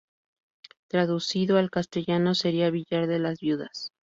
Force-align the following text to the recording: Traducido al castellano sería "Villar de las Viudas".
Traducido 0.87 1.57
al 1.59 1.69
castellano 1.69 2.33
sería 2.33 2.71
"Villar 2.71 3.05
de 3.05 3.19
las 3.19 3.39
Viudas". 3.39 3.91